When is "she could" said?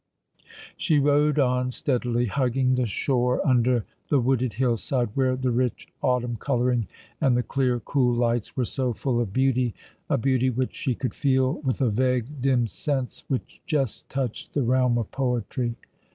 10.75-11.13